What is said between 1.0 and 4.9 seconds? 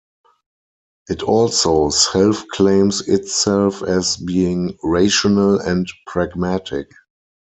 It also self-claims itself as being